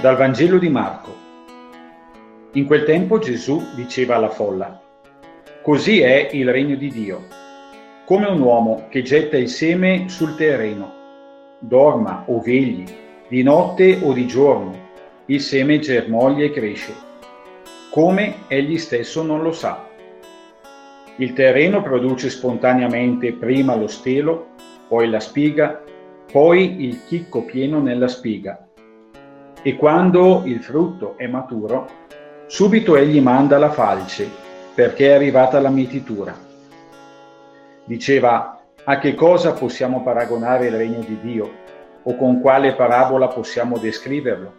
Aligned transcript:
Dal 0.00 0.16
Vangelo 0.16 0.58
di 0.58 0.68
Marco. 0.68 1.12
In 2.52 2.66
quel 2.66 2.84
tempo 2.84 3.18
Gesù 3.18 3.60
diceva 3.74 4.14
alla 4.14 4.28
folla, 4.28 4.80
Così 5.60 6.02
è 6.02 6.30
il 6.34 6.48
regno 6.52 6.76
di 6.76 6.88
Dio, 6.88 7.24
come 8.04 8.28
un 8.28 8.40
uomo 8.40 8.86
che 8.90 9.02
getta 9.02 9.36
il 9.36 9.48
seme 9.48 10.08
sul 10.08 10.36
terreno, 10.36 10.92
dorma 11.58 12.22
o 12.28 12.40
vegli, 12.40 12.84
di 13.26 13.42
notte 13.42 13.98
o 14.00 14.12
di 14.12 14.28
giorno, 14.28 14.72
il 15.26 15.40
seme 15.40 15.80
germoglia 15.80 16.44
e 16.44 16.52
cresce, 16.52 16.94
come 17.90 18.44
egli 18.46 18.78
stesso 18.78 19.24
non 19.24 19.42
lo 19.42 19.50
sa. 19.50 19.84
Il 21.16 21.32
terreno 21.32 21.82
produce 21.82 22.30
spontaneamente 22.30 23.32
prima 23.32 23.74
lo 23.74 23.88
stelo, 23.88 24.50
poi 24.86 25.10
la 25.10 25.18
spiga, 25.18 25.82
poi 26.30 26.84
il 26.84 27.04
chicco 27.04 27.42
pieno 27.42 27.80
nella 27.80 28.06
spiga 28.06 28.62
e 29.62 29.76
quando 29.76 30.42
il 30.44 30.62
frutto 30.62 31.14
è 31.16 31.26
maturo, 31.26 31.88
subito 32.46 32.96
egli 32.96 33.20
manda 33.20 33.58
la 33.58 33.70
falce, 33.70 34.28
perché 34.74 35.08
è 35.08 35.14
arrivata 35.14 35.60
la 35.60 35.70
mietitura. 35.70 36.34
Diceva, 37.84 38.60
a 38.84 38.98
che 38.98 39.14
cosa 39.14 39.52
possiamo 39.52 40.02
paragonare 40.02 40.66
il 40.66 40.76
regno 40.76 41.00
di 41.00 41.18
Dio? 41.20 41.50
O 42.04 42.16
con 42.16 42.40
quale 42.40 42.74
parabola 42.74 43.28
possiamo 43.28 43.78
descriverlo? 43.78 44.54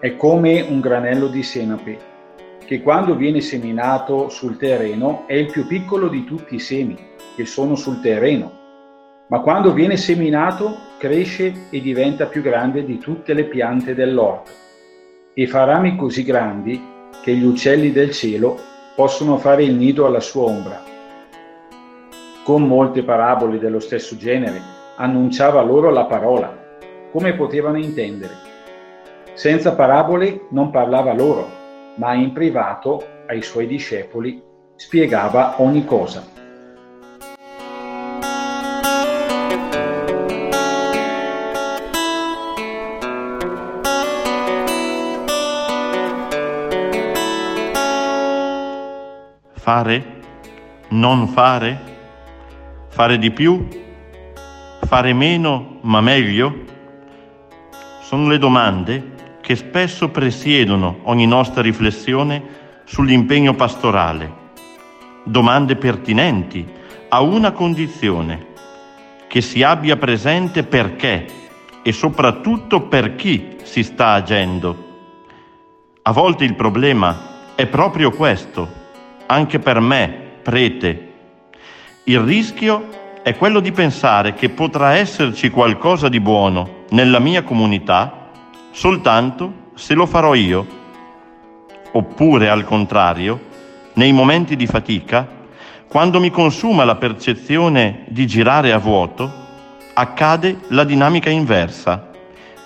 È 0.00 0.16
come 0.16 0.60
un 0.62 0.80
granello 0.80 1.26
di 1.26 1.42
senape, 1.42 1.98
che 2.64 2.80
quando 2.80 3.14
viene 3.16 3.40
seminato 3.40 4.28
sul 4.28 4.56
terreno 4.56 5.24
è 5.26 5.34
il 5.34 5.50
più 5.50 5.66
piccolo 5.66 6.08
di 6.08 6.24
tutti 6.24 6.54
i 6.54 6.60
semi 6.60 6.96
che 7.34 7.44
sono 7.44 7.74
sul 7.74 8.00
terreno 8.00 8.60
ma 9.32 9.40
quando 9.40 9.72
viene 9.72 9.96
seminato 9.96 10.76
cresce 11.02 11.66
e 11.70 11.80
diventa 11.80 12.26
più 12.26 12.42
grande 12.42 12.84
di 12.84 12.98
tutte 12.98 13.34
le 13.34 13.42
piante 13.46 13.92
dell'orto 13.92 14.52
e 15.34 15.48
fa 15.48 15.64
rami 15.64 15.96
così 15.96 16.22
grandi 16.22 16.80
che 17.24 17.34
gli 17.34 17.42
uccelli 17.42 17.90
del 17.90 18.12
cielo 18.12 18.56
possono 18.94 19.36
fare 19.36 19.64
il 19.64 19.74
nido 19.74 20.06
alla 20.06 20.20
sua 20.20 20.44
ombra. 20.44 20.80
Con 22.44 22.68
molte 22.68 23.02
parabole 23.02 23.58
dello 23.58 23.80
stesso 23.80 24.16
genere 24.16 24.60
annunciava 24.96 25.60
loro 25.62 25.90
la 25.90 26.04
parola, 26.04 26.56
come 27.10 27.34
potevano 27.34 27.78
intendere. 27.78 28.34
Senza 29.32 29.74
parabole 29.74 30.42
non 30.50 30.70
parlava 30.70 31.12
loro, 31.14 31.48
ma 31.96 32.14
in 32.14 32.30
privato 32.30 33.04
ai 33.26 33.42
suoi 33.42 33.66
discepoli 33.66 34.40
spiegava 34.76 35.60
ogni 35.60 35.84
cosa. 35.84 36.41
Fare? 49.62 50.04
Non 50.88 51.28
fare? 51.28 51.78
Fare 52.88 53.16
di 53.16 53.30
più? 53.30 53.68
Fare 54.80 55.12
meno 55.12 55.78
ma 55.82 56.00
meglio? 56.00 56.52
Sono 58.00 58.26
le 58.26 58.38
domande 58.38 59.36
che 59.40 59.54
spesso 59.54 60.08
presiedono 60.08 60.98
ogni 61.04 61.28
nostra 61.28 61.62
riflessione 61.62 62.42
sull'impegno 62.86 63.54
pastorale. 63.54 64.32
Domande 65.22 65.76
pertinenti 65.76 66.66
a 67.10 67.20
una 67.20 67.52
condizione, 67.52 68.46
che 69.28 69.40
si 69.40 69.62
abbia 69.62 69.96
presente 69.96 70.64
perché 70.64 71.24
e 71.84 71.92
soprattutto 71.92 72.88
per 72.88 73.14
chi 73.14 73.58
si 73.62 73.84
sta 73.84 74.14
agendo. 74.14 75.10
A 76.02 76.10
volte 76.10 76.42
il 76.42 76.56
problema 76.56 77.54
è 77.54 77.68
proprio 77.68 78.10
questo 78.10 78.80
anche 79.32 79.58
per 79.58 79.80
me, 79.80 80.12
prete. 80.42 81.10
Il 82.04 82.20
rischio 82.20 82.88
è 83.22 83.34
quello 83.36 83.60
di 83.60 83.72
pensare 83.72 84.34
che 84.34 84.50
potrà 84.50 84.94
esserci 84.94 85.48
qualcosa 85.50 86.08
di 86.08 86.20
buono 86.20 86.84
nella 86.90 87.18
mia 87.18 87.42
comunità 87.42 88.30
soltanto 88.72 89.70
se 89.74 89.94
lo 89.94 90.06
farò 90.06 90.34
io. 90.34 90.80
Oppure, 91.92 92.48
al 92.48 92.64
contrario, 92.64 93.50
nei 93.94 94.12
momenti 94.12 94.56
di 94.56 94.66
fatica, 94.66 95.26
quando 95.88 96.20
mi 96.20 96.30
consuma 96.30 96.84
la 96.84 96.96
percezione 96.96 98.04
di 98.08 98.26
girare 98.26 98.72
a 98.72 98.78
vuoto, 98.78 99.30
accade 99.94 100.60
la 100.68 100.84
dinamica 100.84 101.28
inversa 101.28 102.10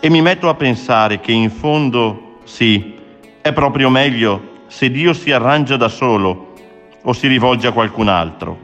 e 0.00 0.10
mi 0.10 0.20
metto 0.20 0.48
a 0.48 0.54
pensare 0.54 1.20
che 1.20 1.30
in 1.30 1.50
fondo 1.50 2.40
sì, 2.44 2.98
è 3.40 3.52
proprio 3.52 3.88
meglio 3.88 4.50
se 4.66 4.90
Dio 4.90 5.12
si 5.12 5.30
arrangia 5.30 5.76
da 5.76 5.88
solo 5.88 6.51
o 7.02 7.12
si 7.12 7.26
rivolge 7.26 7.66
a 7.66 7.72
qualcun 7.72 8.08
altro. 8.08 8.58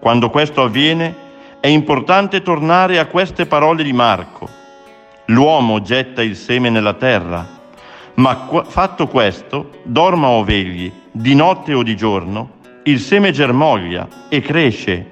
Quando 0.00 0.30
questo 0.30 0.62
avviene 0.62 1.28
è 1.60 1.66
importante 1.66 2.42
tornare 2.42 2.98
a 2.98 3.06
queste 3.06 3.46
parole 3.46 3.82
di 3.82 3.92
Marco. 3.92 4.48
L'uomo 5.26 5.80
getta 5.82 6.22
il 6.22 6.34
seme 6.34 6.70
nella 6.70 6.94
terra, 6.94 7.46
ma 8.14 8.48
fatto 8.66 9.06
questo, 9.06 9.70
dorma 9.82 10.28
o 10.28 10.42
vegli, 10.42 10.90
di 11.10 11.34
notte 11.34 11.74
o 11.74 11.82
di 11.82 11.96
giorno, 11.96 12.58
il 12.84 12.98
seme 12.98 13.30
germoglia 13.30 14.08
e 14.28 14.40
cresce, 14.40 15.10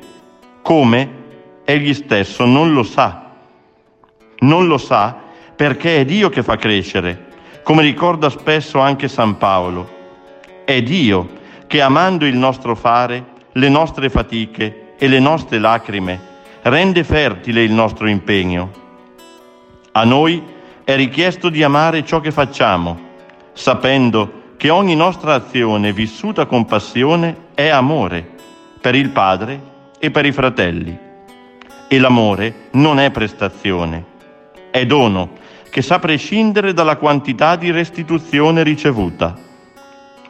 come 0.62 1.16
egli 1.64 1.94
stesso 1.94 2.46
non 2.46 2.72
lo 2.72 2.82
sa. 2.82 3.26
Non 4.40 4.66
lo 4.66 4.78
sa 4.78 5.16
perché 5.54 6.00
è 6.00 6.04
Dio 6.04 6.30
che 6.30 6.42
fa 6.42 6.56
crescere, 6.56 7.26
come 7.62 7.82
ricorda 7.82 8.30
spesso 8.30 8.78
anche 8.78 9.06
San 9.06 9.36
Paolo. 9.36 9.96
È 10.64 10.80
Dio 10.82 11.36
che 11.68 11.82
amando 11.82 12.24
il 12.24 12.34
nostro 12.34 12.74
fare, 12.74 13.24
le 13.52 13.68
nostre 13.68 14.08
fatiche 14.08 14.94
e 14.98 15.06
le 15.06 15.20
nostre 15.20 15.58
lacrime, 15.58 16.18
rende 16.62 17.04
fertile 17.04 17.62
il 17.62 17.72
nostro 17.72 18.08
impegno. 18.08 18.70
A 19.92 20.04
noi 20.04 20.42
è 20.82 20.96
richiesto 20.96 21.50
di 21.50 21.62
amare 21.62 22.06
ciò 22.06 22.20
che 22.20 22.32
facciamo, 22.32 22.98
sapendo 23.52 24.54
che 24.56 24.70
ogni 24.70 24.96
nostra 24.96 25.34
azione 25.34 25.92
vissuta 25.92 26.46
con 26.46 26.64
passione 26.64 27.48
è 27.54 27.68
amore 27.68 28.26
per 28.80 28.94
il 28.94 29.10
Padre 29.10 29.60
e 29.98 30.10
per 30.10 30.24
i 30.24 30.32
fratelli. 30.32 30.98
E 31.86 31.98
l'amore 31.98 32.68
non 32.72 32.98
è 32.98 33.10
prestazione, 33.10 34.04
è 34.70 34.86
dono 34.86 35.32
che 35.68 35.82
sa 35.82 35.98
prescindere 35.98 36.72
dalla 36.72 36.96
quantità 36.96 37.56
di 37.56 37.70
restituzione 37.70 38.62
ricevuta 38.62 39.47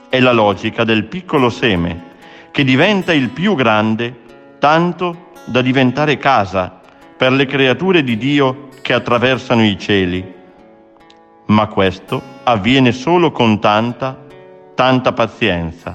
è 0.08 0.20
la 0.20 0.32
logica 0.32 0.84
del 0.84 1.04
piccolo 1.04 1.50
seme 1.50 2.06
che 2.50 2.64
diventa 2.64 3.12
il 3.12 3.28
più 3.30 3.54
grande 3.54 4.26
tanto 4.58 5.32
da 5.44 5.62
diventare 5.62 6.16
casa 6.16 6.80
per 7.16 7.32
le 7.32 7.46
creature 7.46 8.02
di 8.02 8.16
Dio 8.16 8.68
che 8.82 8.92
attraversano 8.92 9.64
i 9.64 9.78
cieli. 9.78 10.34
Ma 11.46 11.66
questo 11.66 12.20
avviene 12.44 12.92
solo 12.92 13.30
con 13.32 13.60
tanta, 13.60 14.18
tanta 14.74 15.12
pazienza. 15.12 15.94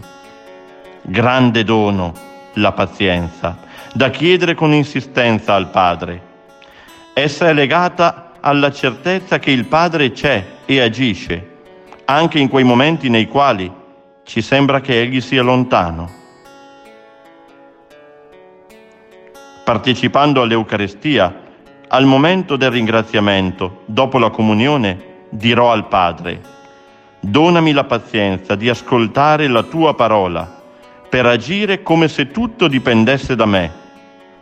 Grande 1.01 1.63
dono 1.63 2.13
la 2.53 2.71
pazienza, 2.71 3.57
da 3.93 4.09
chiedere 4.09 4.53
con 4.53 4.73
insistenza 4.73 5.53
al 5.55 5.69
Padre. 5.69 6.31
Essa 7.13 7.49
è 7.49 7.53
legata 7.53 8.33
alla 8.39 8.71
certezza 8.71 9.39
che 9.39 9.51
il 9.51 9.65
Padre 9.65 10.11
c'è 10.11 10.45
e 10.65 10.81
agisce, 10.81 11.49
anche 12.05 12.39
in 12.39 12.47
quei 12.47 12.63
momenti 12.63 13.09
nei 13.09 13.27
quali 13.27 13.81
ci 14.23 14.41
sembra 14.41 14.81
che 14.81 15.01
egli 15.01 15.21
sia 15.21 15.43
lontano. 15.43 16.21
Partecipando 19.63 20.41
all'Eucarestia, 20.41 21.41
al 21.87 22.05
momento 22.05 22.55
del 22.55 22.71
ringraziamento, 22.71 23.81
dopo 23.85 24.17
la 24.17 24.29
comunione, 24.29 25.27
dirò 25.29 25.71
al 25.71 25.87
Padre, 25.87 26.41
donami 27.19 27.71
la 27.71 27.83
pazienza 27.83 28.55
di 28.55 28.69
ascoltare 28.69 29.47
la 29.47 29.63
tua 29.63 29.93
parola, 29.93 30.61
per 31.09 31.25
agire 31.25 31.83
come 31.83 32.07
se 32.07 32.31
tutto 32.31 32.67
dipendesse 32.67 33.35
da 33.35 33.45
me, 33.45 33.71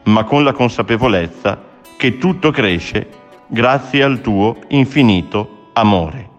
ma 0.04 0.24
con 0.24 0.44
la 0.44 0.54
consapevolezza 0.54 1.62
che 1.98 2.18
tutto 2.18 2.50
cresce 2.52 3.10
grazie 3.48 4.02
al 4.04 4.22
tuo 4.22 4.58
infinito 4.70 5.70
amore. 5.74 6.31